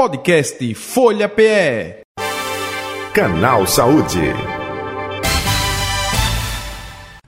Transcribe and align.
Podcast 0.00 0.74
Folha 0.74 1.28
PE. 1.28 2.00
Canal 3.12 3.66
Saúde. 3.66 4.32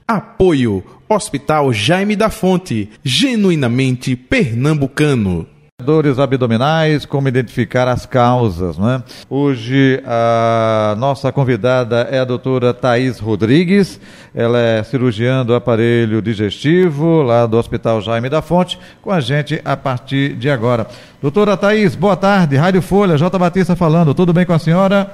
Apoio 0.07 0.83
Hospital 1.07 1.71
Jaime 1.71 2.15
da 2.15 2.31
Fonte, 2.31 2.89
genuinamente 3.03 4.15
pernambucano. 4.15 5.52
Dores 5.81 6.19
abdominais, 6.19 7.03
como 7.03 7.27
identificar 7.27 7.87
as 7.87 8.05
causas, 8.05 8.77
né? 8.77 9.01
Hoje 9.27 10.03
a 10.05 10.93
nossa 10.99 11.31
convidada 11.31 12.07
é 12.11 12.19
a 12.19 12.23
doutora 12.23 12.75
Thais 12.75 13.17
Rodrigues, 13.17 13.99
ela 14.35 14.59
é 14.59 14.83
cirurgiã 14.83 15.43
do 15.43 15.55
aparelho 15.55 16.21
digestivo 16.21 17.23
lá 17.23 17.47
do 17.47 17.57
Hospital 17.57 18.01
Jaime 18.01 18.29
da 18.29 18.39
Fonte, 18.39 18.79
com 19.01 19.09
a 19.09 19.19
gente 19.19 19.59
a 19.65 19.75
partir 19.75 20.35
de 20.35 20.47
agora. 20.47 20.85
Doutora 21.19 21.57
Thais, 21.57 21.95
boa 21.95 22.15
tarde, 22.15 22.55
Rádio 22.55 22.83
Folha, 22.83 23.17
J. 23.17 23.39
Batista 23.39 23.75
falando, 23.75 24.13
tudo 24.13 24.31
bem 24.31 24.45
com 24.45 24.53
a 24.53 24.59
senhora? 24.59 25.11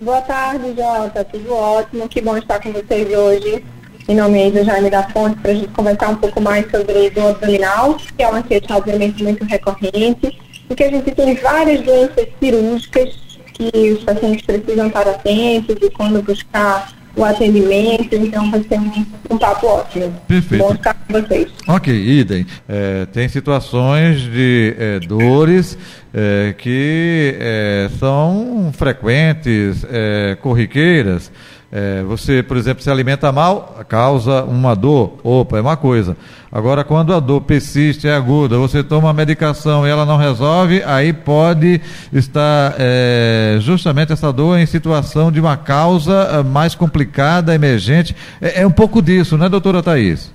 Boa 0.00 0.20
tarde, 0.22 0.74
Jota, 0.76 1.24
tudo 1.24 1.54
ótimo, 1.54 2.08
que 2.08 2.20
bom 2.20 2.36
estar 2.36 2.60
com 2.60 2.72
vocês 2.72 3.16
hoje 3.16 3.64
em 4.10 4.16
nome 4.16 4.50
do 4.50 4.64
Jaime 4.64 4.90
da 4.90 5.04
Fonte, 5.04 5.38
para 5.38 5.52
a 5.52 5.54
gente 5.54 5.68
conversar 5.68 6.08
um 6.08 6.16
pouco 6.16 6.40
mais 6.40 6.68
sobre 6.68 7.10
dor 7.10 7.30
abdominal, 7.30 7.94
que 7.94 8.24
é 8.24 8.26
uma 8.26 8.42
queixa 8.42 8.74
obviamente 8.74 9.22
muito 9.22 9.44
recorrente, 9.44 10.36
e 10.68 10.74
que 10.74 10.82
a 10.82 10.90
gente 10.90 11.12
tem 11.12 11.36
várias 11.36 11.80
doenças 11.82 12.26
cirúrgicas 12.42 13.14
que 13.54 13.92
os 13.92 14.02
pacientes 14.02 14.44
precisam 14.44 14.88
estar 14.88 15.06
atentos 15.06 15.76
e 15.80 15.90
quando 15.90 16.20
buscar 16.22 16.92
o 17.14 17.24
atendimento, 17.24 18.14
então 18.16 18.50
vai 18.50 18.64
ser 18.64 18.80
um, 18.80 19.06
um 19.30 19.38
papo 19.38 19.66
ótimo. 19.66 20.12
Perfeito. 20.26 20.64
Bom 20.64 20.74
estar 20.74 20.94
com 20.94 21.12
vocês. 21.12 21.48
Ok, 21.68 21.94
idem. 21.94 22.46
É, 22.68 23.06
tem 23.06 23.28
situações 23.28 24.22
de 24.22 24.74
é, 24.76 24.98
dores 25.00 25.78
é, 26.12 26.52
que 26.58 27.36
é, 27.38 27.88
são 28.00 28.72
frequentes, 28.72 29.84
é, 29.88 30.36
corriqueiras. 30.40 31.30
É, 31.72 32.02
você, 32.02 32.42
por 32.42 32.56
exemplo, 32.56 32.82
se 32.82 32.90
alimenta 32.90 33.30
mal, 33.30 33.84
causa 33.88 34.42
uma 34.42 34.74
dor. 34.74 35.18
Opa, 35.22 35.56
é 35.56 35.60
uma 35.60 35.76
coisa. 35.76 36.16
Agora, 36.50 36.82
quando 36.82 37.14
a 37.14 37.20
dor 37.20 37.42
persiste, 37.42 38.08
é 38.08 38.14
aguda, 38.14 38.58
você 38.58 38.82
toma 38.82 39.10
a 39.10 39.12
medicação 39.12 39.86
e 39.86 39.90
ela 39.90 40.04
não 40.04 40.16
resolve, 40.16 40.82
aí 40.84 41.12
pode 41.12 41.80
estar 42.12 42.74
é, 42.76 43.58
justamente 43.60 44.12
essa 44.12 44.32
dor 44.32 44.58
em 44.58 44.66
situação 44.66 45.30
de 45.30 45.38
uma 45.38 45.56
causa 45.56 46.12
é, 46.12 46.42
mais 46.42 46.74
complicada, 46.74 47.54
emergente. 47.54 48.16
É, 48.40 48.62
é 48.62 48.66
um 48.66 48.72
pouco 48.72 49.00
disso, 49.00 49.38
né, 49.38 49.48
doutora 49.48 49.80
Thais? 49.80 50.32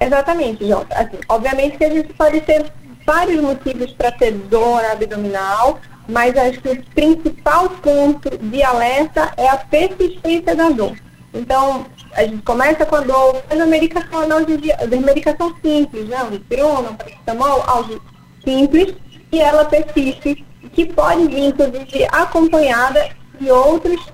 Exatamente, 0.00 0.66
João. 0.66 0.86
Assim, 0.92 1.18
obviamente 1.28 1.76
que 1.76 1.84
a 1.84 1.90
gente 1.90 2.12
pode 2.14 2.40
ter 2.42 2.66
vários 3.04 3.42
motivos 3.42 3.90
para 3.90 4.12
ter 4.12 4.32
dor 4.48 4.84
abdominal, 4.84 5.80
mas 6.08 6.36
acho 6.36 6.60
que 6.60 6.68
o 6.68 6.84
principal 6.94 7.68
ponto 7.68 8.36
de 8.38 8.62
alerta 8.62 9.32
é 9.36 9.48
a 9.48 9.56
persistência 9.56 10.54
da 10.54 10.68
dor. 10.70 10.96
Então, 11.32 11.86
a 12.12 12.24
gente 12.24 12.42
começa 12.42 12.84
com 12.84 12.96
a 12.96 13.00
dor, 13.00 13.42
faz 13.48 13.60
a 13.60 13.66
medicação 13.66 14.20
analgesia, 14.20 14.76
a 14.80 14.86
medicação 14.86 15.54
simples, 15.62 16.08
né? 16.08 16.22
Um 16.24 16.38
pirona, 16.40 16.90
um 16.90 16.94
paracetamol, 16.94 17.62
algo 17.66 18.02
simples, 18.44 18.94
e 19.30 19.40
ela 19.40 19.64
persiste, 19.64 20.44
que 20.72 20.86
pode 20.86 21.28
vir, 21.28 21.46
inclusive, 21.46 22.06
acompanhada 22.10 23.10
de 23.40 23.50
outros 23.50 24.04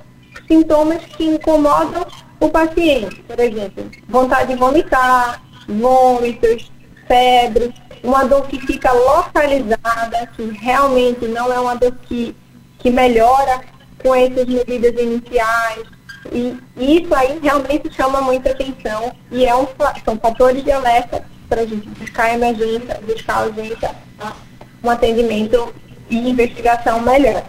sintomas 0.46 1.02
que 1.16 1.24
incomodam 1.24 2.06
o 2.38 2.48
paciente. 2.50 3.22
Por 3.22 3.40
exemplo, 3.40 3.90
vontade 4.08 4.52
de 4.52 4.58
vomitar, 4.58 5.42
vômitos, 5.68 6.70
febre, 7.06 7.74
uma 8.02 8.24
dor 8.24 8.46
que 8.46 8.58
fica 8.60 8.92
localizada, 8.92 10.26
que 10.34 10.42
realmente 10.60 11.26
não 11.26 11.52
é 11.52 11.58
uma 11.58 11.74
dor 11.74 11.92
que, 12.02 12.34
que 12.78 12.90
melhora 12.90 13.60
com 14.02 14.14
essas 14.14 14.46
medidas 14.46 15.00
iniciais. 15.00 15.84
E 16.32 16.56
isso 16.76 17.14
aí 17.14 17.38
realmente 17.42 17.92
chama 17.94 18.20
muita 18.20 18.50
atenção 18.50 19.12
e 19.30 19.44
é 19.44 19.54
um, 19.54 19.66
são 20.04 20.16
fatores 20.18 20.64
de 20.64 20.72
alerta 20.72 21.24
para 21.48 21.62
a 21.62 21.66
gente 21.66 21.88
buscar 21.90 22.34
emergência, 22.34 23.00
buscar 23.06 23.46
urgência, 23.46 23.94
um 24.82 24.90
atendimento 24.90 25.72
e 26.10 26.30
investigação 26.30 27.00
melhor. 27.00 27.44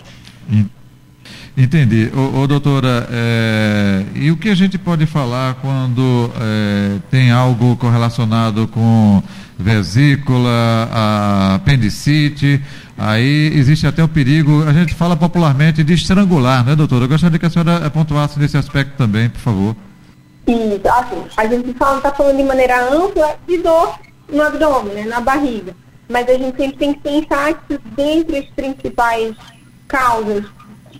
Entendi. 1.57 2.11
Ô, 2.15 2.41
ô 2.41 2.47
doutora, 2.47 3.07
é, 3.11 4.03
e 4.13 4.29
o 4.29 4.37
que 4.37 4.47
a 4.47 4.53
gente 4.53 4.77
pode 4.77 5.07
falar 5.07 5.55
quando 5.55 6.31
é, 6.39 6.99
tem 7.09 7.31
algo 7.31 7.75
correlacionado 7.77 8.67
com 8.67 9.23
vesícula, 9.57 10.87
apendicite, 11.55 12.61
aí 12.95 13.51
existe 13.55 13.87
até 13.87 14.03
o 14.03 14.07
perigo, 14.07 14.63
a 14.67 14.71
gente 14.71 14.93
fala 14.93 15.17
popularmente 15.17 15.83
de 15.83 15.93
estrangular, 15.95 16.63
né, 16.63 16.75
doutora? 16.75 17.05
Eu 17.05 17.09
gostaria 17.09 17.39
que 17.39 17.45
a 17.47 17.49
senhora 17.49 17.89
pontuasse 17.89 18.37
nesse 18.37 18.55
aspecto 18.55 18.95
também, 18.95 19.27
por 19.27 19.39
favor. 19.39 19.75
Isso, 20.45 20.79
assim, 20.87 21.23
a 21.35 21.47
gente 21.47 21.71
está 21.71 22.13
falando 22.15 22.37
de 22.37 22.43
maneira 22.43 22.87
ampla 22.93 23.35
de 23.47 23.57
dor 23.57 23.97
no 24.31 24.43
abdômen, 24.43 24.93
né, 24.93 25.05
na 25.05 25.19
barriga. 25.19 25.75
Mas 26.07 26.29
a 26.29 26.33
gente 26.33 26.55
sempre 26.55 26.77
tem 26.77 26.93
que 26.93 26.99
pensar 26.99 27.53
que 27.67 27.79
dentre 27.95 28.37
as 28.37 28.45
principais 28.51 29.35
causas 29.87 30.43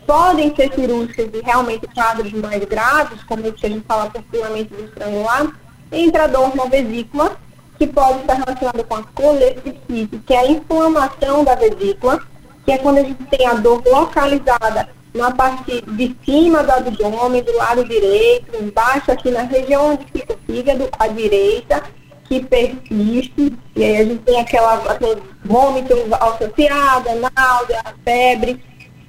podem 0.08 0.56
ser 0.56 0.74
cirúrgicas 0.74 1.30
e 1.34 1.42
realmente 1.44 1.86
quadros 1.94 2.32
mais 2.32 2.64
graves, 2.64 3.22
como 3.24 3.42
esse 3.42 3.58
que 3.58 3.66
a 3.66 3.70
gente 3.70 3.86
fala 3.86 4.10
popularmente 4.10 4.74
de 4.74 4.84
estrangular, 4.86 5.52
entra 5.92 6.24
a 6.24 6.28
dor 6.28 6.56
na 6.56 6.66
vesícula, 6.66 7.38
que 7.78 7.86
pode 7.86 8.20
estar 8.20 8.34
relacionada 8.34 8.84
com 8.86 8.96
a 8.96 9.04
colecistite, 9.04 10.18
que 10.26 10.34
é 10.34 10.40
a 10.40 10.48
inflamação 10.48 11.44
da 11.44 11.56
vesícula, 11.56 12.22
que 12.66 12.72
é 12.72 12.78
quando 12.78 13.00
a 13.00 13.04
gente 13.04 13.24
tem 13.26 13.46
a 13.46 13.54
dor 13.54 13.84
localizada 13.86 14.90
na 15.14 15.32
parte 15.32 15.82
de 15.82 16.16
cima 16.24 16.64
do 16.64 16.72
abdômen, 16.72 17.44
do 17.44 17.56
lado 17.56 17.84
direito, 17.84 18.64
embaixo 18.64 19.12
aqui 19.12 19.30
na 19.30 19.42
região 19.42 19.94
onde 19.94 20.06
fica 20.06 20.34
o 20.34 20.38
fígado, 20.46 20.90
à 20.98 21.08
direita, 21.08 21.84
que 22.26 22.44
persiste, 22.44 23.54
e 23.76 23.84
aí 23.84 23.98
a 23.98 24.04
gente 24.04 24.22
tem 24.24 24.40
aquela, 24.40 24.76
aquele 24.92 25.22
vômito 25.46 25.96
associado, 26.20 27.10
náusea, 27.36 27.84
febre, 28.04 28.62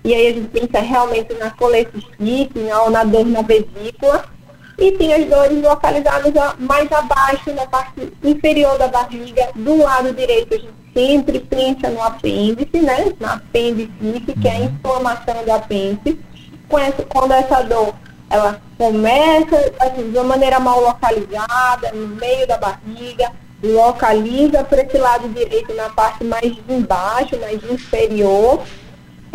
e 0.05 0.15
aí 0.15 0.29
a 0.29 0.33
gente 0.33 0.49
pensa 0.49 0.81
realmente 0.81 1.35
na 1.35 1.51
colecistite, 1.51 2.59
ou 2.83 2.91
na 2.91 3.05
dor 3.05 3.27
na 3.27 3.43
vesícula, 3.43 4.25
e 4.79 4.93
tem 4.93 5.13
as 5.13 5.25
dores 5.27 5.61
localizadas 5.61 6.33
mais 6.59 6.91
abaixo, 6.93 7.53
na 7.53 7.67
parte 7.67 8.13
inferior 8.23 8.79
da 8.79 8.89
barriga, 8.89 9.51
do 9.55 9.79
lado 9.79 10.13
direito. 10.13 10.55
A 10.55 10.59
gente 10.59 10.73
sempre 10.95 11.41
pensa 11.41 11.91
no 11.91 12.03
apêndice, 12.03 12.79
né? 12.81 13.13
Na 13.19 13.35
apendicite, 13.35 14.33
que 14.41 14.49
é 14.49 14.53
a 14.53 14.61
inflamação 14.61 15.45
do 15.45 15.53
apêndice. 15.53 16.21
Quando 16.69 17.33
essa 17.33 17.63
dor 17.63 17.95
ela 18.31 18.61
começa 18.77 19.73
assim, 19.81 20.11
de 20.11 20.19
uma 20.19 20.25
maneira 20.25 20.61
mal 20.61 20.81
localizada, 20.81 21.91
no 21.93 22.09
meio 22.09 22.47
da 22.47 22.59
barriga, 22.59 23.33
localiza 23.63 24.63
para 24.63 24.83
esse 24.83 24.99
lado 24.99 25.29
direito 25.31 25.75
na 25.75 25.89
parte 25.89 26.23
mais 26.25 26.53
embaixo, 26.69 27.39
mais 27.41 27.63
inferior, 27.65 28.63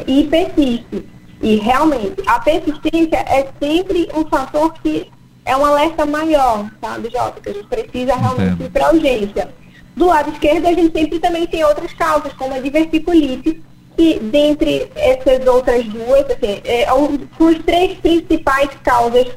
e 0.07 0.23
persiste. 0.25 1.05
E 1.41 1.55
realmente, 1.57 2.21
a 2.25 2.39
persistência 2.39 3.17
é 3.17 3.47
sempre 3.59 4.09
um 4.15 4.25
fator 4.25 4.73
que 4.81 5.11
é 5.45 5.55
um 5.57 5.65
alerta 5.65 6.05
maior, 6.05 6.69
sabe, 6.79 7.09
Jota? 7.09 7.41
Que 7.41 7.49
a 7.49 7.53
gente 7.53 7.67
precisa 7.67 8.15
realmente 8.15 8.63
ir 8.63 8.69
para 8.69 8.93
urgência. 8.93 9.49
Do 9.95 10.07
lado 10.07 10.31
esquerdo, 10.31 10.67
a 10.67 10.73
gente 10.73 10.97
sempre 10.97 11.19
também 11.19 11.45
tem 11.45 11.63
outras 11.63 11.93
causas, 11.93 12.33
como 12.33 12.53
a 12.53 12.59
diverticulite, 12.59 13.61
que 13.95 14.19
dentre 14.19 14.89
essas 14.95 15.45
outras 15.45 15.85
duas, 15.85 16.25
assim, 16.31 16.61
é, 16.63 16.85
são 16.85 17.47
as 17.47 17.57
três 17.63 17.97
principais 17.99 18.69
causas 18.81 19.27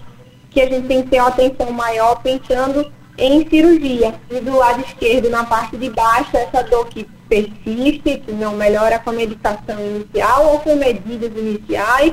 que 0.50 0.60
a 0.60 0.66
gente 0.66 0.86
tem 0.86 1.02
que 1.02 1.10
ter 1.10 1.20
uma 1.20 1.28
atenção 1.28 1.70
maior 1.72 2.22
pensando 2.22 2.90
em 3.18 3.48
cirurgia. 3.48 4.14
E 4.30 4.40
do 4.40 4.56
lado 4.56 4.84
esquerdo, 4.86 5.30
na 5.30 5.44
parte 5.44 5.76
de 5.76 5.90
baixo, 5.90 6.36
essa 6.36 6.62
dor 6.62 6.86
que 6.88 7.06
persiste, 7.28 8.22
que 8.24 8.32
não 8.32 8.56
melhora 8.56 8.98
com 8.98 9.10
a 9.10 9.12
medicação 9.12 9.78
inicial 9.80 10.52
ou 10.52 10.58
com 10.60 10.76
medidas 10.76 11.32
iniciais, 11.36 12.12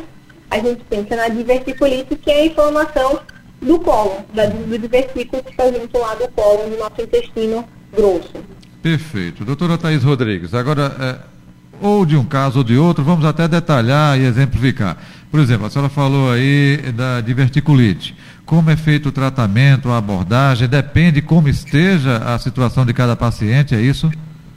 a 0.49 0.59
gente 0.59 0.83
pensa 0.89 1.15
na 1.15 1.27
diverticulite, 1.27 2.15
que 2.15 2.31
é 2.31 2.41
a 2.41 2.45
inflamação 2.45 3.19
do 3.61 3.79
colo, 3.79 4.17
da, 4.33 4.45
do 4.45 4.77
divertículo 4.77 5.43
que 5.43 5.51
está 5.51 5.71
junto 5.71 5.97
lá 5.97 6.15
do 6.15 6.27
colo, 6.29 6.69
do 6.69 6.77
nosso 6.77 7.01
intestino 7.01 7.65
grosso. 7.95 8.33
Perfeito. 8.81 9.45
Doutora 9.45 9.77
Thais 9.77 10.03
Rodrigues, 10.03 10.53
agora, 10.53 10.95
é, 10.99 11.15
ou 11.81 12.05
de 12.05 12.17
um 12.17 12.25
caso 12.25 12.59
ou 12.59 12.63
de 12.63 12.77
outro, 12.77 13.03
vamos 13.03 13.25
até 13.25 13.47
detalhar 13.47 14.19
e 14.19 14.25
exemplificar. 14.25 14.97
Por 15.31 15.39
exemplo, 15.39 15.65
a 15.65 15.69
senhora 15.69 15.89
falou 15.89 16.31
aí 16.31 16.77
da 16.91 17.21
diverticulite. 17.21 18.15
Como 18.45 18.69
é 18.69 18.75
feito 18.75 19.09
o 19.09 19.11
tratamento, 19.11 19.89
a 19.89 19.97
abordagem? 19.97 20.67
Depende 20.67 21.21
como 21.21 21.47
esteja 21.47 22.17
a 22.17 22.37
situação 22.37 22.85
de 22.85 22.93
cada 22.93 23.15
paciente, 23.15 23.73
é 23.73 23.79
isso? 23.79 24.11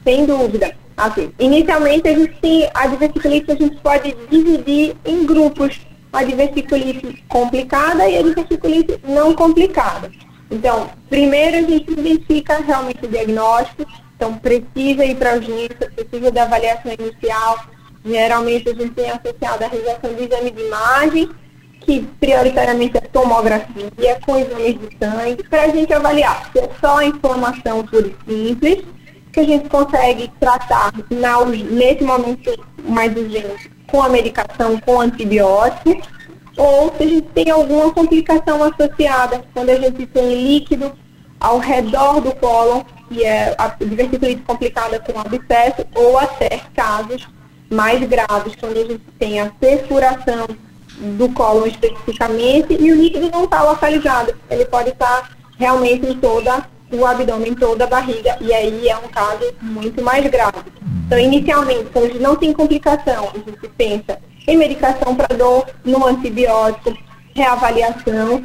Sem 0.05 0.27
dúvida. 0.27 0.75
Assim, 0.97 1.31
inicialmente, 1.39 2.09
a 2.09 2.15
gente 2.15 2.71
a 2.75 2.87
diverticulite, 2.87 3.53
a 3.53 3.55
gente 3.55 3.77
pode 3.77 4.17
dividir 4.31 4.97
em 5.05 5.27
grupos 5.27 5.81
a 6.13 6.23
diverticulite 6.23 7.23
complicada 7.29 8.09
e 8.09 8.17
a 8.17 8.23
diverticulite 8.23 8.99
não 9.07 9.35
complicada. 9.35 10.11
Então, 10.51 10.89
primeiro 11.11 11.59
a 11.59 11.63
gente 11.63 11.93
identifica 11.93 12.59
realmente 12.59 13.05
o 13.05 13.09
diagnóstico, 13.09 13.85
então 14.17 14.35
precisa 14.39 15.05
ir 15.05 15.17
para 15.17 15.33
a 15.33 15.37
urgência, 15.37 15.93
precisa 15.95 16.31
da 16.31 16.45
avaliação 16.45 16.93
inicial, 16.99 17.67
Geralmente 18.07 18.69
a 18.69 18.73
gente 18.73 18.91
tem 18.91 19.11
associado 19.11 19.65
a 19.65 19.67
realização 19.67 20.15
de 20.15 20.25
exame 20.25 20.51
de 20.53 20.63
imagem, 20.63 21.29
que 21.87 22.03
prioritariamente 22.19 22.99
é 22.99 23.01
tomografia, 23.01 24.19
com 24.27 24.37
exames 24.37 24.77
de 24.81 24.99
sangue, 24.99 25.45
para 25.49 25.63
a 25.63 25.69
gente 25.69 25.93
avaliar 25.93 26.51
se 26.53 26.59
é 26.59 26.69
só 26.81 26.99
a 26.99 27.05
inflamação 27.05 27.87
pura 27.87 28.09
e 28.09 28.49
simples, 28.49 28.85
que 29.33 29.41
a 29.41 29.45
gente 29.45 29.69
consegue 29.69 30.31
tratar 30.41 30.93
na, 31.09 31.45
nesse 31.45 32.03
momento 32.03 32.53
mais 32.89 33.17
urgente 33.17 33.71
com 33.87 34.03
a 34.03 34.09
medicação, 34.09 34.81
com 34.81 35.01
antibiótico, 35.01 36.03
ou 36.57 36.93
se 36.97 37.05
a 37.05 37.07
gente 37.07 37.29
tem 37.29 37.51
alguma 37.51 37.93
complicação 37.93 38.65
associada, 38.65 39.45
quando 39.55 39.71
a 39.71 39.77
gente 39.77 40.07
tem 40.07 40.43
líquido 40.43 40.93
ao 41.39 41.59
redor 41.59 42.21
do 42.21 42.35
cólon, 42.35 42.83
que 43.09 43.25
é 43.25 43.55
a 43.57 43.69
diverticulite 43.69 44.43
complicada 44.43 44.99
com 44.99 45.21
abscesso, 45.21 45.87
ou 45.95 46.19
até 46.19 46.63
casos 46.75 47.29
mais 47.71 48.01
graves, 48.09 48.57
quando 48.59 48.79
a 48.79 48.85
gente 48.85 49.05
tem 49.19 49.39
a 49.41 49.47
perfuração 49.51 50.47
do 50.99 51.29
cólon 51.31 51.67
especificamente 51.67 52.77
e 52.79 52.93
o 52.93 52.97
líquido 52.97 53.31
não 53.31 53.45
está 53.45 53.63
localizado. 53.63 54.35
Ele 54.51 54.65
pode 54.65 54.91
estar 54.91 55.31
realmente 55.59 56.07
em 56.07 56.15
toda 56.19 56.65
o 56.93 57.05
abdômen, 57.05 57.55
toda 57.55 57.85
a 57.85 57.89
barriga, 57.89 58.37
e 58.41 58.53
aí 58.53 58.89
é 58.89 58.97
um 58.97 59.09
caso 59.09 59.53
muito 59.61 60.03
mais 60.03 60.29
grave. 60.31 60.59
Então, 61.07 61.19
inicialmente, 61.19 61.91
quando 61.93 62.05
a 62.05 62.09
gente 62.09 62.23
não 62.23 62.37
tem 62.37 62.53
complicação, 62.53 63.31
a 63.35 63.39
gente 63.39 63.69
pensa 63.77 64.19
em 64.47 64.57
medicação 64.57 65.15
para 65.15 65.37
dor, 65.37 65.67
no 65.85 66.07
antibiótico, 66.07 66.97
reavaliação. 67.35 68.45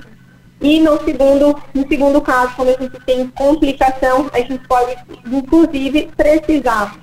E 0.60 0.80
no 0.80 1.04
segundo, 1.04 1.60
no 1.74 1.88
segundo 1.88 2.22
caso, 2.22 2.54
quando 2.56 2.70
a 2.70 2.82
gente 2.82 3.00
tem 3.06 3.28
complicação, 3.28 4.30
a 4.32 4.40
gente 4.40 4.60
pode, 4.68 4.96
inclusive, 5.26 6.12
precisar 6.16 6.96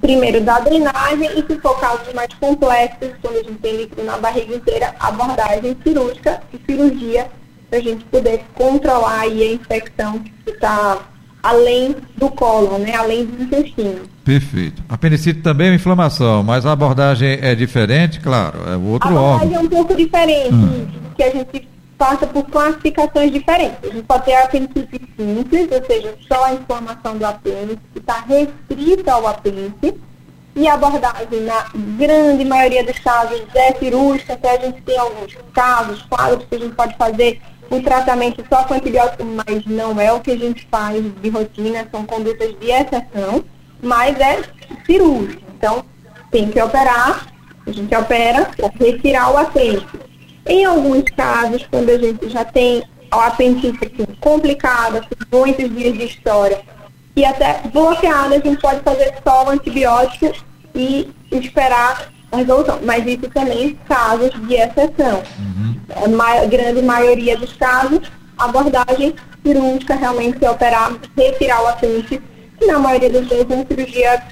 primeiro 0.00 0.40
da 0.40 0.60
drenagem 0.60 1.30
e 1.38 1.46
se 1.46 1.58
for 1.60 1.78
casos 1.80 2.12
mais 2.14 2.32
complexos, 2.34 3.10
quando 3.20 3.36
a 3.36 3.42
gente 3.42 3.54
tem 3.54 3.76
líquido 3.76 4.04
na 4.04 4.18
barriga 4.18 4.54
inteira, 4.54 4.94
abordagem 5.00 5.76
cirúrgica 5.82 6.40
e 6.52 6.60
cirurgia 6.70 7.28
para 7.68 7.78
a 7.78 7.82
gente 7.82 8.04
poder 8.04 8.44
controlar 8.54 9.20
aí 9.20 9.42
a 9.42 9.52
infecção 9.54 10.18
que 10.18 10.50
está 10.50 10.98
além 11.42 11.96
do 12.16 12.30
colo, 12.30 12.78
né, 12.78 12.94
além 12.94 13.24
do 13.24 13.42
intestino. 13.42 14.02
Perfeito. 14.24 14.82
A 14.88 14.94
apendicite 14.94 15.40
também 15.40 15.68
é 15.68 15.70
uma 15.70 15.76
inflamação, 15.76 16.42
mas 16.42 16.64
a 16.64 16.72
abordagem 16.72 17.38
é 17.40 17.54
diferente, 17.54 18.20
claro, 18.20 18.58
é 18.68 18.76
outro 18.76 19.08
órgão. 19.08 19.24
A 19.24 19.36
abordagem 19.36 19.56
órgão. 19.56 19.60
é 19.60 19.64
um 19.64 19.68
pouco 19.68 19.96
diferente, 19.96 20.54
hum. 20.54 20.86
que 21.16 21.22
a 21.22 21.30
gente 21.30 21.71
passa 22.02 22.26
por 22.26 22.42
classificações 22.46 23.30
diferentes. 23.30 23.78
A 23.84 23.94
gente 23.94 24.02
pode 24.02 24.24
ter 24.24 24.34
a 24.34 24.50
simples, 24.50 25.68
ou 25.70 25.86
seja, 25.86 26.14
só 26.26 26.46
a 26.46 26.54
inflamação 26.54 27.16
do 27.16 27.24
apêndice, 27.24 27.78
que 27.92 28.00
está 28.00 28.24
restrita 28.26 29.12
ao 29.12 29.28
apêndice, 29.28 29.94
e 30.56 30.66
a 30.66 30.74
abordagem, 30.74 31.42
na 31.42 31.64
grande 31.96 32.44
maioria 32.44 32.82
dos 32.82 32.98
casos, 32.98 33.40
é 33.54 33.72
cirúrgica, 33.74 34.32
até 34.32 34.56
a 34.56 34.60
gente 34.62 34.82
tem 34.82 34.98
alguns 34.98 35.38
casos, 35.54 36.02
quadros 36.02 36.44
que 36.46 36.56
a 36.56 36.58
gente 36.58 36.74
pode 36.74 36.96
fazer 36.96 37.40
o 37.70 37.80
tratamento 37.80 38.44
só 38.48 38.64
com 38.64 38.74
antibiótico, 38.74 39.24
mas 39.24 39.64
não 39.64 40.00
é 40.00 40.12
o 40.12 40.18
que 40.18 40.32
a 40.32 40.36
gente 40.36 40.66
faz 40.72 41.04
de 41.22 41.28
rotina, 41.30 41.86
são 41.88 42.04
condutas 42.04 42.52
de 42.58 42.68
exceção, 42.68 43.44
mas 43.80 44.18
é 44.18 44.42
cirúrgico. 44.84 45.40
Então, 45.56 45.84
tem 46.32 46.50
que 46.50 46.60
operar, 46.60 47.28
a 47.64 47.70
gente 47.70 47.94
opera 47.94 48.50
para 48.56 48.70
retirar 48.84 49.32
o 49.32 49.38
apêndice. 49.38 50.11
Em 50.46 50.64
alguns 50.64 51.04
casos, 51.16 51.66
quando 51.70 51.90
a 51.90 51.98
gente 51.98 52.28
já 52.28 52.44
tem 52.44 52.82
o 53.12 53.16
apendicite 53.16 53.84
assim, 53.84 54.06
complicada, 54.20 55.02
com 55.02 55.38
muitos 55.38 55.70
dias 55.74 55.92
de 55.92 56.04
história, 56.04 56.60
e 57.14 57.24
até 57.24 57.60
bloqueada, 57.72 58.36
a 58.36 58.38
gente 58.38 58.60
pode 58.60 58.80
fazer 58.80 59.14
só 59.22 59.44
o 59.44 59.50
antibiótico 59.50 60.32
e 60.74 61.10
esperar 61.30 62.10
a 62.32 62.38
resolução. 62.38 62.80
Mas 62.82 63.06
isso 63.06 63.28
também 63.28 63.78
casos 63.86 64.30
de 64.46 64.54
exceção. 64.54 65.22
Uhum. 65.38 66.20
A 66.20 66.46
grande 66.46 66.80
maioria 66.82 67.36
dos 67.36 67.52
casos, 67.52 68.00
a 68.38 68.46
abordagem 68.46 69.14
cirúrgica 69.44 69.94
realmente 69.94 70.42
é 70.42 70.50
operar, 70.50 70.92
retirar 71.16 71.62
o 71.62 71.68
apêndice, 71.68 72.20
e 72.60 72.66
na 72.66 72.78
maioria 72.78 73.10
das 73.10 73.26
vezes 73.26 73.50
é 73.50 73.54
uma 73.54 73.66
cirurgia 73.66 74.22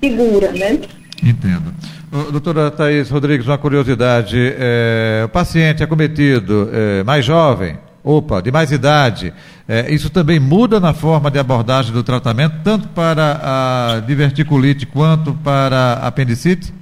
segura, 0.00 0.52
né? 0.52 0.80
Entendo. 1.22 1.74
Doutora 2.10 2.70
Thais 2.70 3.10
Rodrigues, 3.10 3.46
uma 3.46 3.58
curiosidade. 3.58 4.54
É, 4.58 5.22
o 5.26 5.28
paciente 5.28 5.82
acometido 5.82 6.70
é, 6.72 7.04
mais 7.04 7.24
jovem, 7.24 7.78
opa, 8.02 8.40
de 8.40 8.50
mais 8.50 8.72
idade, 8.72 9.34
é, 9.68 9.92
isso 9.92 10.08
também 10.08 10.40
muda 10.40 10.80
na 10.80 10.94
forma 10.94 11.30
de 11.30 11.38
abordagem 11.38 11.92
do 11.92 12.02
tratamento, 12.02 12.56
tanto 12.64 12.88
para 12.88 13.40
a 13.42 14.00
diverticulite 14.00 14.86
quanto 14.86 15.34
para 15.34 16.00
a 16.02 16.06
apendicite? 16.06 16.72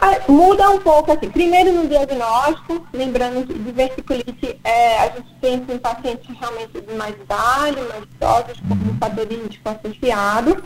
Ah, 0.00 0.16
muda 0.28 0.70
um 0.70 0.78
pouco 0.78 1.10
assim. 1.10 1.28
Primeiro 1.28 1.72
no 1.72 1.88
diagnóstico, 1.88 2.86
lembrando 2.92 3.44
que 3.44 3.58
diverticulite 3.58 4.60
é, 4.62 4.98
a 4.98 5.06
gente 5.06 5.34
pensa 5.40 5.72
em 5.72 5.78
pacientes 5.78 6.28
realmente 6.40 6.80
de 6.80 6.94
mais 6.94 7.16
idade, 7.16 7.76
mais 7.88 8.04
idosos, 8.04 8.62
com 8.68 8.74
um 8.74 8.96
fatorístico 9.00 9.68
associado. 9.68 10.62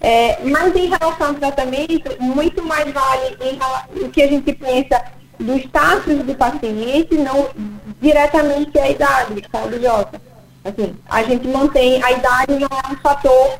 É, 0.00 0.38
mas 0.44 0.74
em 0.74 0.86
relação 0.86 1.28
ao 1.28 1.34
tratamento, 1.34 2.16
muito 2.20 2.62
mais 2.62 2.92
vale 2.92 3.36
em, 3.40 4.04
o 4.04 4.10
que 4.10 4.22
a 4.22 4.26
gente 4.26 4.52
pensa 4.52 5.02
do 5.38 5.56
status 5.58 6.18
do 6.22 6.34
paciente, 6.34 7.14
não 7.14 7.48
diretamente 8.00 8.78
a 8.78 8.90
idade, 8.90 9.42
sabe, 9.50 9.80
Jota? 9.80 10.20
Assim, 10.64 10.94
a 11.08 11.22
gente 11.22 11.46
mantém, 11.48 12.02
a 12.02 12.12
idade 12.12 12.52
não 12.52 12.68
é 12.68 12.92
um 12.92 12.96
fator 12.96 13.58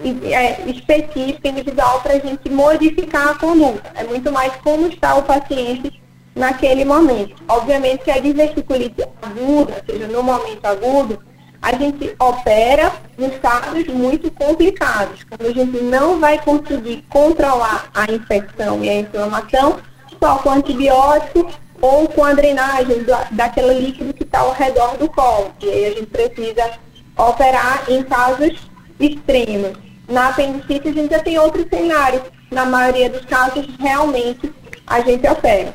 é, 0.00 0.70
específico, 0.70 1.48
individual, 1.48 2.00
para 2.00 2.14
a 2.14 2.18
gente 2.18 2.50
modificar 2.50 3.28
a 3.28 3.34
conduta. 3.34 3.90
É 3.94 4.04
muito 4.04 4.30
mais 4.30 4.54
como 4.56 4.86
está 4.88 5.14
o 5.14 5.22
paciente 5.22 6.02
naquele 6.34 6.84
momento. 6.84 7.42
Obviamente 7.48 8.04
que 8.04 8.10
a 8.10 8.20
diverticulite 8.20 9.02
aguda, 9.22 9.82
ou 9.86 9.94
seja, 9.94 10.06
no 10.08 10.22
momento 10.22 10.64
agudo, 10.64 11.18
a 11.60 11.74
gente 11.74 12.14
opera 12.18 12.92
em 13.18 13.30
casos 13.38 13.86
muito 13.88 14.30
complicados, 14.30 15.24
quando 15.24 15.48
a 15.48 15.52
gente 15.52 15.82
não 15.82 16.20
vai 16.20 16.38
conseguir 16.42 17.04
controlar 17.08 17.90
a 17.94 18.10
infecção 18.12 18.84
e 18.84 18.88
a 18.88 19.00
inflamação 19.00 19.78
só 20.22 20.36
com 20.38 20.50
antibiótico 20.50 21.50
ou 21.80 22.08
com 22.08 22.24
a 22.24 22.34
drenagem 22.34 23.02
do, 23.02 23.12
daquele 23.32 23.80
líquido 23.80 24.14
que 24.14 24.22
está 24.22 24.40
ao 24.40 24.52
redor 24.52 24.96
do 24.96 25.08
colo. 25.08 25.52
E 25.62 25.68
aí 25.68 25.86
a 25.86 25.90
gente 25.90 26.06
precisa 26.06 26.70
operar 27.16 27.84
em 27.88 28.02
casos 28.02 28.68
extremos. 28.98 29.72
Na 30.08 30.28
apendicite 30.28 30.88
a 30.88 30.92
gente 30.92 31.10
já 31.10 31.18
tem 31.18 31.38
outro 31.38 31.66
cenário. 31.68 32.22
Na 32.50 32.64
maioria 32.64 33.10
dos 33.10 33.24
casos, 33.24 33.66
realmente, 33.78 34.52
a 34.86 35.00
gente 35.00 35.26
opera. 35.26 35.74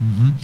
Uhum. 0.00 0.34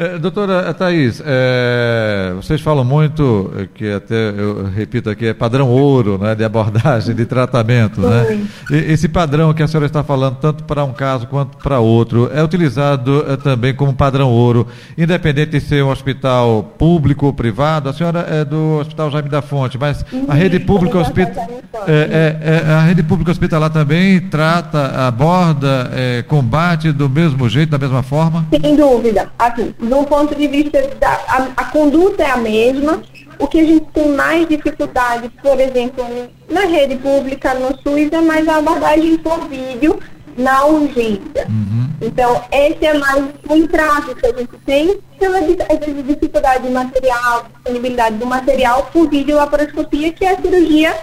É, 0.00 0.16
doutora 0.16 0.72
Thais, 0.74 1.20
é, 1.26 2.32
vocês 2.36 2.60
falam 2.60 2.84
muito, 2.84 3.52
é, 3.58 3.66
que 3.74 3.92
até 3.92 4.30
eu 4.30 4.66
repito 4.66 5.10
aqui, 5.10 5.26
é 5.26 5.34
padrão 5.34 5.68
ouro 5.68 6.16
né, 6.16 6.36
de 6.36 6.44
abordagem, 6.44 7.16
de 7.16 7.26
tratamento. 7.26 8.00
Né? 8.00 8.46
E, 8.70 8.76
esse 8.92 9.08
padrão 9.08 9.52
que 9.52 9.60
a 9.60 9.66
senhora 9.66 9.86
está 9.86 10.04
falando, 10.04 10.36
tanto 10.36 10.62
para 10.62 10.84
um 10.84 10.92
caso 10.92 11.26
quanto 11.26 11.56
para 11.56 11.80
outro, 11.80 12.30
é 12.32 12.40
utilizado 12.40 13.24
é, 13.28 13.36
também 13.36 13.74
como 13.74 13.92
padrão 13.92 14.30
ouro, 14.30 14.68
independente 14.96 15.50
de 15.50 15.60
ser 15.60 15.82
um 15.82 15.90
hospital 15.90 16.62
público 16.78 17.26
ou 17.26 17.32
privado. 17.32 17.88
A 17.88 17.92
senhora 17.92 18.20
é 18.20 18.44
do 18.44 18.78
Hospital 18.78 19.10
Jaime 19.10 19.28
da 19.28 19.42
Fonte, 19.42 19.76
mas 19.76 20.04
a 20.28 20.34
rede 20.34 20.60
pública 20.60 20.96
hospitalar, 20.96 21.48
é, 21.88 22.62
a 22.72 22.82
rede 22.82 23.02
pública 23.02 23.32
hospitalar 23.32 23.70
também 23.70 24.20
trata, 24.20 25.08
aborda, 25.08 25.90
combate 26.28 26.92
do 26.92 27.08
mesmo 27.08 27.48
jeito, 27.48 27.70
da 27.70 27.78
mesma 27.78 28.04
forma? 28.04 28.46
Sem 28.62 28.76
dúvida. 28.76 29.28
Assim, 29.36 29.74
do 29.88 30.04
ponto 30.04 30.34
de 30.34 30.46
vista 30.46 30.80
da 31.00 31.10
a, 31.28 31.48
a, 31.56 31.64
conduta 31.66 32.22
é 32.22 32.30
a 32.30 32.36
mesma. 32.36 33.02
O 33.38 33.46
que 33.46 33.60
a 33.60 33.64
gente 33.64 33.86
tem 33.92 34.08
mais 34.08 34.48
dificuldade, 34.48 35.28
por 35.42 35.60
exemplo, 35.60 36.04
na 36.48 36.62
rede 36.62 36.96
pública, 36.96 37.54
no 37.54 37.68
SUS, 37.82 38.10
é 38.12 38.20
mais 38.20 38.48
a 38.48 38.56
abordagem 38.56 39.16
por 39.18 39.48
vídeo 39.48 39.98
na 40.36 40.64
urgência. 40.66 41.46
Uhum. 41.48 41.88
Então, 42.00 42.42
esse 42.50 42.84
é 42.84 42.94
mais 42.94 43.24
o 43.48 43.56
entrave 43.56 44.14
que 44.16 44.26
a 44.26 44.32
gente 44.32 44.58
tem, 44.64 44.98
pela 45.18 45.40
dificuldade 45.40 46.66
de 46.66 46.72
material, 46.72 47.46
disponibilidade 47.54 48.16
do 48.16 48.26
material 48.26 48.88
por 48.92 49.08
vídeo 49.08 49.36
laparoscopia, 49.36 50.12
que 50.12 50.24
é 50.24 50.32
a 50.32 50.40
cirurgia 50.40 50.96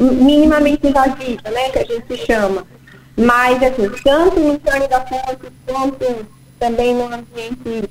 minimamente 0.00 0.86
invasiva, 0.86 1.50
né, 1.50 1.68
que 1.70 1.78
a 1.78 1.84
gente 1.84 2.16
chama. 2.26 2.66
Mas, 3.16 3.62
assim, 3.62 3.90
tanto 4.02 4.40
no 4.40 4.58
plano 4.58 4.88
da 4.88 5.00
fonte 5.00 5.52
quanto 5.66 6.26
também 6.60 6.94
no 6.94 7.06
ambiente 7.06 7.90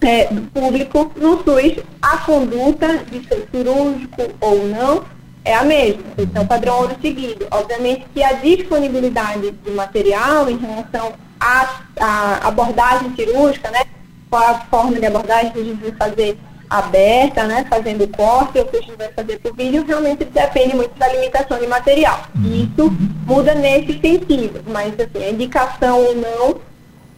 é, 0.00 0.28
público, 0.54 1.12
no 1.16 1.42
SUS, 1.42 1.84
a 2.00 2.18
conduta 2.18 2.98
de 3.10 3.26
ser 3.26 3.48
cirúrgico 3.50 4.22
ou 4.40 4.66
não 4.68 5.04
é 5.44 5.54
a 5.54 5.64
mesma. 5.64 6.02
Então, 6.16 6.46
padrão 6.46 6.82
ouro 6.82 6.96
seguido. 7.02 7.46
Obviamente 7.50 8.06
que 8.14 8.22
a 8.22 8.32
disponibilidade 8.34 9.50
de 9.50 9.70
material 9.72 10.48
em 10.48 10.56
relação 10.56 11.12
à, 11.40 11.80
à 12.00 12.48
abordagem 12.48 13.14
cirúrgica, 13.16 13.70
né? 13.70 13.84
Qual 14.30 14.42
a 14.42 14.60
forma 14.70 14.98
de 14.98 15.06
abordagem 15.06 15.50
que 15.50 15.60
a 15.60 15.64
gente 15.64 15.82
vai 15.82 15.92
fazer 15.92 16.38
aberta, 16.70 17.44
né, 17.44 17.64
fazendo 17.68 18.06
corte, 18.08 18.58
ou 18.58 18.68
se 18.68 18.76
a 18.76 18.80
gente 18.82 18.96
vai 18.96 19.08
fazer 19.12 19.38
por 19.38 19.54
vídeo, 19.56 19.86
realmente 19.86 20.24
depende 20.26 20.76
muito 20.76 20.94
da 20.98 21.08
limitação 21.08 21.58
de 21.58 21.66
material. 21.66 22.24
Isso 22.44 22.92
muda 23.26 23.54
nesse 23.54 23.98
sentido, 24.00 24.62
mas 24.66 24.92
assim, 25.00 25.24
a 25.24 25.30
indicação 25.30 25.98
ou 25.98 26.14
não, 26.14 26.60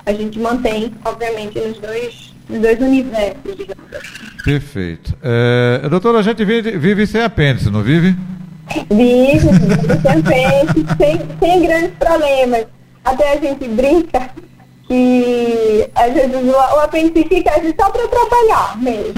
a 0.06 0.12
gente 0.12 0.38
mantém, 0.38 0.92
obviamente, 1.04 1.58
nos 1.58 1.78
dois, 1.78 2.34
nos 2.48 2.60
dois 2.60 2.80
universos, 2.80 3.56
digamos 3.56 3.92
assim. 3.92 4.42
Perfeito. 4.44 5.16
É, 5.22 5.88
doutora, 5.88 6.18
a 6.18 6.22
gente 6.22 6.44
vive, 6.44 6.76
vive 6.78 7.06
sem 7.06 7.22
apêndice, 7.22 7.70
não 7.70 7.82
vive? 7.82 8.16
Vive, 8.90 9.38
vive 9.38 10.00
sem 10.00 10.12
apêndice, 10.12 10.86
sem, 10.96 11.20
sem 11.38 11.62
grandes 11.62 11.92
problemas. 11.98 12.66
Até 13.04 13.32
a 13.32 13.36
gente 13.36 13.68
brinca 13.68 14.30
que 14.86 15.88
às 15.94 16.12
vezes 16.12 16.34
o, 16.34 16.50
o 16.50 16.80
apêndice 16.80 17.28
fica 17.28 17.50
assim, 17.50 17.72
só 17.80 17.90
para 17.90 18.08
trabalhar 18.08 18.76
mesmo. 18.78 19.14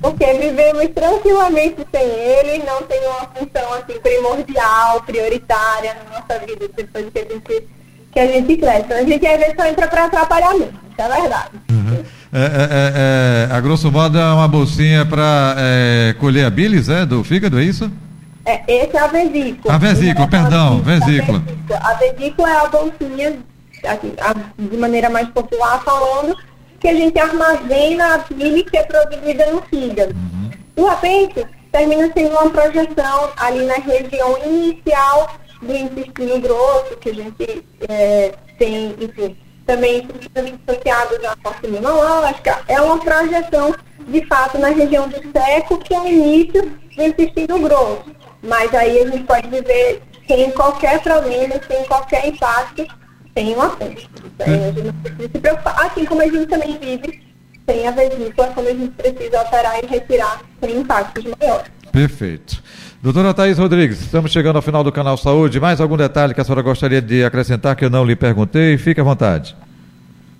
Porque 0.00 0.26
vivemos 0.34 0.88
tranquilamente 0.94 1.76
sem 1.90 2.02
ele, 2.02 2.64
não 2.64 2.82
tem 2.82 3.00
uma 3.06 3.26
função 3.28 3.72
assim 3.74 3.98
primordial, 4.00 5.00
prioritária 5.02 5.94
na 5.94 6.18
nossa 6.18 6.38
vida 6.44 6.68
depois 6.76 7.06
que 7.10 7.18
a 7.18 7.22
gente, 7.22 7.68
que 8.14 8.20
a 8.20 8.26
gente 8.28 8.56
cresce. 8.56 8.92
A 8.92 9.04
gente 9.04 9.26
às 9.26 9.38
vezes 9.38 9.54
só 9.56 9.66
entra 9.66 9.88
para 9.88 10.04
atrapalhar 10.04 10.52
mesmo, 10.54 10.72
isso 10.90 11.02
é 11.02 11.20
verdade. 11.20 11.50
Uhum. 11.70 12.02
É, 12.32 12.38
é, 12.38 12.46
é, 12.46 13.48
é, 13.50 13.54
a 13.54 13.60
grosso 13.60 13.92
modo 13.92 14.18
é 14.18 14.32
uma 14.32 14.48
bolsinha 14.48 15.04
para 15.04 15.54
é, 15.58 16.14
colher 16.18 16.46
a 16.46 16.50
bilis 16.50 16.88
é, 16.88 17.04
do 17.04 17.22
fígado, 17.22 17.58
é 17.58 17.64
isso? 17.64 17.90
É, 18.46 18.60
esse 18.66 18.96
é 18.96 19.00
a 19.00 19.06
vesícula. 19.08 19.74
A 19.74 19.78
vesícula, 19.78 20.28
perdão, 20.28 20.80
vesícula. 20.80 21.42
A 21.80 21.94
vesícula 21.94 22.50
é 22.50 22.56
a 22.56 22.66
bolsinha, 22.68 23.38
assim, 23.86 24.12
a, 24.20 24.34
de 24.58 24.76
maneira 24.76 25.10
mais 25.10 25.28
popular 25.28 25.82
falando, 25.82 26.36
que 26.78 26.88
a 26.88 26.94
gente 26.94 27.18
armazena 27.18 28.14
a 28.14 28.34
bilis 28.34 28.64
que 28.70 28.76
é 28.76 28.82
produzida 28.82 29.50
no 29.50 29.62
fígado. 29.62 30.14
Uhum. 30.14 30.84
O 30.84 30.88
apêndice 30.88 31.46
termina 31.72 32.10
sendo 32.12 32.30
uma 32.30 32.50
projeção 32.50 33.30
ali 33.36 33.64
na 33.64 33.74
região 33.74 34.38
inicial 34.44 35.34
do 35.64 35.74
intestino 35.74 36.40
grosso, 36.40 36.96
que 36.96 37.10
a 37.10 37.14
gente 37.14 37.66
é, 37.88 38.32
tem, 38.58 38.94
enfim, 39.00 39.36
também 39.66 40.06
associados 40.68 41.24
à 41.24 41.36
força 41.42 41.66
imunológica, 41.66 42.60
é 42.68 42.80
uma 42.80 42.98
projeção, 42.98 43.74
de 44.06 44.24
fato, 44.26 44.58
na 44.58 44.68
região 44.68 45.08
do 45.08 45.16
seco, 45.32 45.78
que 45.78 45.94
é 45.94 46.00
o 46.00 46.06
início 46.06 46.62
do 46.62 47.02
intestino 47.02 47.58
grosso. 47.60 48.04
Mas 48.42 48.74
aí 48.74 49.00
a 49.00 49.06
gente 49.10 49.24
pode 49.24 49.48
viver 49.48 50.02
sem 50.28 50.50
qualquer 50.52 51.02
problema, 51.02 51.54
sem 51.66 51.84
qualquer 51.84 52.28
impacto, 52.28 52.86
sem 53.36 53.54
uma 53.54 53.66
apêndice. 53.66 54.08
Então, 54.24 54.46
a 54.46 54.72
gente 54.72 54.82
não 54.82 54.92
precisa 54.94 55.30
se 55.32 55.38
preocupar, 55.38 55.86
assim 55.86 56.04
como 56.04 56.22
a 56.22 56.26
gente 56.26 56.46
também 56.46 56.78
vive 56.78 57.24
sem 57.66 57.88
a 57.88 57.90
vesícula, 57.90 58.48
quando 58.48 58.68
a 58.68 58.74
gente 58.74 58.92
precisa 58.92 59.38
alterar 59.38 59.82
e 59.82 59.86
retirar 59.86 60.42
sem 60.60 60.76
impactos 60.76 61.24
maiores. 61.24 61.70
Perfeito. 61.90 62.62
Doutora 63.04 63.34
Thais 63.34 63.58
Rodrigues, 63.58 64.00
estamos 64.00 64.32
chegando 64.32 64.56
ao 64.56 64.62
final 64.62 64.82
do 64.82 64.90
canal 64.90 65.18
Saúde. 65.18 65.60
Mais 65.60 65.78
algum 65.78 65.94
detalhe 65.94 66.32
que 66.32 66.40
a 66.40 66.44
senhora 66.44 66.62
gostaria 66.62 67.02
de 67.02 67.22
acrescentar 67.22 67.76
que 67.76 67.84
eu 67.84 67.90
não 67.90 68.02
lhe 68.02 68.16
perguntei? 68.16 68.78
Fique 68.78 68.98
à 68.98 69.04
vontade. 69.04 69.54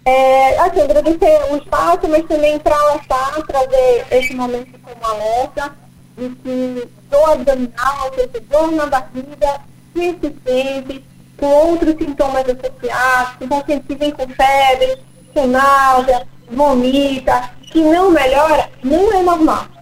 É, 0.07 0.59
assim, 0.61 0.81
agradecer 0.81 1.43
o 1.51 1.59
espaço, 1.59 2.09
mas 2.09 2.25
também 2.25 2.59
para 2.59 2.75
alertar, 2.75 3.43
trazer 3.43 4.07
esse 4.13 4.33
momento 4.33 4.81
como 4.83 4.97
alerta 5.07 5.73
de 6.17 6.31
que 6.37 6.89
dor 7.11 7.33
abdominal, 7.33 8.07
ou 8.07 8.15
seja, 8.15 8.45
dor 8.51 8.73
na 8.73 8.87
barriga, 8.87 9.61
persistente, 9.93 11.05
com 11.37 11.47
outros 11.47 11.95
sintomas 11.99 12.47
associados, 12.49 13.35
com 13.41 13.47
pacientes 13.47 13.87
que 13.87 13.95
vêm 13.95 14.11
com 14.11 14.27
febre, 14.27 14.97
com 15.35 15.47
náusea, 15.49 16.27
vomita, 16.51 17.51
que 17.61 17.83
não 17.83 18.11
melhora, 18.11 18.71
não 18.83 19.13
é 19.13 19.23
normal. 19.23 19.74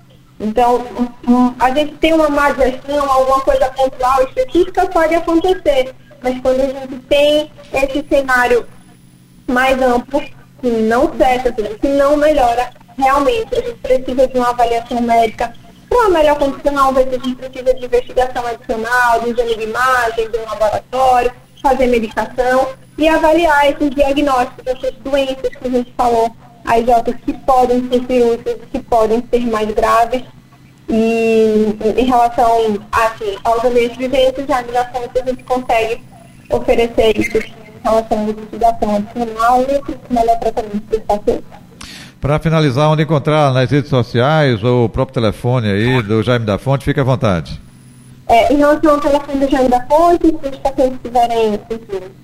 Então, 0.42 0.84
a 1.60 1.70
gente 1.70 1.94
tem 1.94 2.12
uma 2.12 2.28
má 2.28 2.50
digestão, 2.50 3.08
alguma 3.08 3.40
coisa 3.42 3.68
pontual, 3.68 4.24
específica, 4.24 4.86
pode 4.86 5.14
acontecer. 5.14 5.94
Mas 6.20 6.40
quando 6.40 6.60
a 6.60 6.66
gente 6.66 6.98
tem 7.08 7.50
esse 7.72 8.04
cenário 8.08 8.66
mais 9.46 9.80
amplo, 9.80 10.20
que 10.60 10.68
não 10.68 11.16
cessa, 11.16 11.52
que 11.52 11.88
não 11.88 12.16
melhora, 12.16 12.70
realmente 12.98 13.54
a 13.54 13.60
gente 13.60 13.78
precisa 13.78 14.26
de 14.26 14.36
uma 14.36 14.50
avaliação 14.50 15.00
médica 15.00 15.54
para 15.88 15.98
uma 15.98 16.18
melhor 16.18 16.38
condicional, 16.38 16.90
a 16.90 17.02
gente 17.02 17.34
precisa 17.36 17.74
de 17.74 17.84
investigação 17.84 18.46
adicional, 18.46 19.20
de 19.20 19.30
exame 19.30 19.56
de 19.56 19.64
imagem, 19.64 20.30
de 20.30 20.38
um 20.38 20.44
laboratório, 20.44 21.32
fazer 21.62 21.86
medicação 21.86 22.68
e 22.98 23.08
avaliar 23.08 23.70
esses 23.70 23.90
diagnósticos, 23.90 24.66
essas 24.66 24.94
doenças 24.96 25.50
que 25.50 25.68
a 25.68 25.70
gente 25.70 25.92
falou, 25.96 26.34
as 26.64 26.88
outras 26.88 27.16
que 27.24 27.32
podem 27.32 27.88
ser 27.88 28.06
cirúrgicas, 28.06 28.56
que 28.70 28.78
podem 28.80 29.22
ser 29.30 29.46
mais 29.46 29.70
graves. 29.72 30.22
E 30.94 31.74
em 31.96 32.04
relação 32.04 32.78
assim, 32.92 33.34
aos 33.44 33.64
ambientes 33.64 33.96
viventes, 33.96 34.44
já 34.46 34.60
na 34.60 34.84
fonte 34.92 35.18
a 35.18 35.24
gente 35.24 35.42
consegue 35.44 36.02
oferecer 36.50 37.18
isso 37.18 37.38
em 37.38 37.54
relação 37.82 38.18
à 38.18 38.24
investigação 38.24 38.96
adicional 38.96 39.62
e 39.62 39.78
o 39.78 39.84
melhor 40.14 40.38
tratamento 40.38 40.82
para 40.82 40.98
os 40.98 41.04
pacientes. 41.04 41.44
Para 42.20 42.38
finalizar, 42.38 42.90
onde 42.90 43.04
encontrar 43.04 43.54
nas 43.54 43.70
redes 43.70 43.88
sociais 43.88 44.62
ou 44.62 44.84
o 44.84 44.88
próprio 44.88 45.14
telefone 45.14 45.70
aí 45.70 46.02
do 46.02 46.22
Jaime 46.22 46.44
da 46.44 46.58
Fonte, 46.58 46.84
fique 46.84 47.00
à 47.00 47.04
vontade. 47.04 47.58
É, 48.28 48.52
em 48.52 48.58
relação 48.58 48.90
ao 48.92 49.00
telefone 49.00 49.46
do 49.46 49.50
Jaime 49.50 49.70
da 49.70 49.80
Fonte, 49.86 50.26
se 50.26 50.48
os 50.48 50.58
pacientes 50.58 50.98
tiverem, 51.02 51.58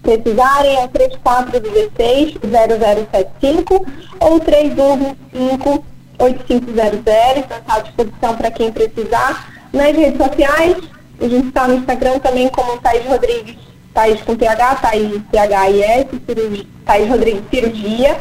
precisarem, 0.03 0.77
é 0.77 0.87
3416-0075 0.89 3.87
ou 4.21 4.39
3225 4.41 5.83
8500, 6.19 7.45
está 7.45 7.63
à 7.67 7.81
disposição 7.81 8.37
para 8.37 8.51
quem 8.51 8.73
precisar. 8.73 9.53
Nas 9.73 9.97
redes 9.97 10.17
sociais, 10.17 10.77
a 11.21 11.29
gente 11.29 11.49
está 11.49 11.69
no 11.69 11.75
Instagram 11.75 12.19
também 12.19 12.49
como 12.49 12.79
Thaís 12.79 13.05
Rodrigues, 13.07 13.57
Thaís 13.93 14.21
com 14.23 14.35
TH, 14.35 14.75
Thaís 14.77 15.23
THIS, 15.31 16.67
Thaís 16.85 17.09
Rodrigues 17.09 17.43
Cirurgia. 17.51 18.19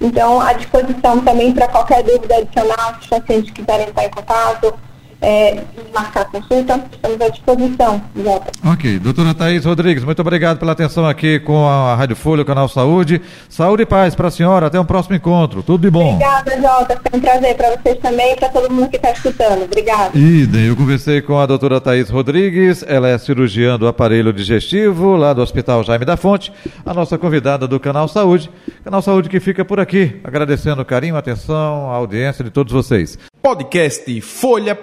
Então, 0.00 0.40
à 0.40 0.52
disposição 0.52 1.20
também 1.20 1.52
para 1.52 1.68
qualquer 1.68 2.02
dúvida 2.02 2.36
adicional, 2.36 2.94
se 2.94 3.00
os 3.00 3.06
pacientes 3.06 3.50
quiserem 3.50 3.88
estar 3.88 4.04
em 4.04 4.10
contato, 4.10 4.74
é, 5.20 5.62
marcar 5.92 6.24
consulta, 6.26 6.84
estamos 6.92 7.20
à 7.20 7.28
disposição. 7.28 8.02
Jota. 8.16 8.52
Ok. 8.64 8.98
Doutora 8.98 9.34
Thaís 9.34 9.64
Rodrigues, 9.64 10.04
muito 10.04 10.20
obrigado 10.20 10.58
pela 10.58 10.72
atenção 10.72 11.06
aqui 11.06 11.40
com 11.40 11.66
a 11.66 11.94
Rádio 11.96 12.16
Folha, 12.16 12.42
o 12.42 12.44
Canal 12.44 12.68
Saúde. 12.68 13.20
Saúde 13.48 13.82
e 13.82 13.86
paz 13.86 14.14
para 14.14 14.28
a 14.28 14.30
senhora. 14.30 14.66
Até 14.66 14.78
um 14.78 14.84
próximo 14.84 15.16
encontro. 15.16 15.62
Tudo 15.62 15.82
de 15.82 15.90
bom. 15.90 16.14
Obrigada, 16.14 16.60
Jota. 16.60 17.00
Foi 17.10 17.18
um 17.18 17.22
prazer 17.22 17.56
para 17.56 17.76
vocês 17.76 17.98
também 17.98 18.32
e 18.32 18.36
para 18.36 18.48
todo 18.48 18.72
mundo 18.72 18.88
que 18.88 18.96
está 18.96 19.10
escutando. 19.10 19.64
Obrigada. 19.64 20.16
Idem. 20.16 20.66
Eu 20.66 20.76
conversei 20.76 21.20
com 21.20 21.38
a 21.38 21.46
doutora 21.46 21.80
Thaís 21.80 22.08
Rodrigues. 22.08 22.84
Ela 22.86 23.08
é 23.08 23.18
cirurgiã 23.18 23.78
do 23.78 23.88
aparelho 23.88 24.32
digestivo 24.32 25.16
lá 25.16 25.32
do 25.32 25.42
Hospital 25.42 25.82
Jaime 25.82 26.04
da 26.04 26.16
Fonte. 26.16 26.52
A 26.86 26.94
nossa 26.94 27.18
convidada 27.18 27.66
do 27.66 27.80
Canal 27.80 28.06
Saúde. 28.06 28.50
Canal 28.84 29.02
Saúde 29.02 29.28
que 29.28 29.40
fica 29.40 29.64
por 29.64 29.80
aqui. 29.80 30.20
Agradecendo 30.22 30.82
o 30.82 30.84
carinho, 30.84 31.16
a 31.16 31.18
atenção, 31.18 31.90
a 31.90 31.96
audiência 31.96 32.44
de 32.44 32.50
todos 32.50 32.72
vocês. 32.72 33.18
Podcast 33.42 34.20
Folha 34.20 34.74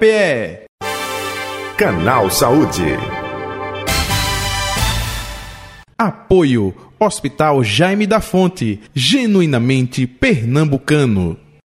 Canal 1.77 2.31
Saúde. 2.31 2.97
Apoio 5.97 6.73
Hospital 6.99 7.61
Jaime 7.61 8.07
da 8.07 8.19
Fonte, 8.19 8.79
genuinamente 8.93 10.07
pernambucano. 10.07 11.44